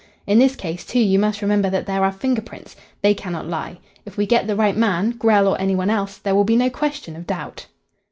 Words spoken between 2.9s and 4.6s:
They cannot lie. If we get the